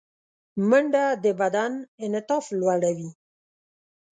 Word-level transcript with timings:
منډه 0.69 1.05
د 1.23 1.25
بدن 1.41 1.71
انعطاف 2.05 2.45
لوړوي 2.59 3.09